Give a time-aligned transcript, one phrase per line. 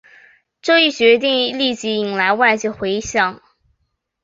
[0.63, 3.39] 这一决定立即引来外界回响。